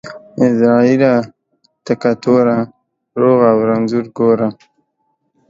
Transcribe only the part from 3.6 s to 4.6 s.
رنځور گوره.